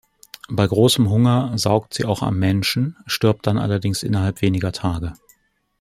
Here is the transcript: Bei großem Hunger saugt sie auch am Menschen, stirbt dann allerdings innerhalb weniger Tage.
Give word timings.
Bei 0.49 0.65
großem 0.65 1.11
Hunger 1.11 1.55
saugt 1.59 1.93
sie 1.93 2.05
auch 2.05 2.23
am 2.23 2.39
Menschen, 2.39 2.97
stirbt 3.05 3.45
dann 3.45 3.59
allerdings 3.59 4.01
innerhalb 4.01 4.41
weniger 4.41 4.71
Tage. 4.71 5.13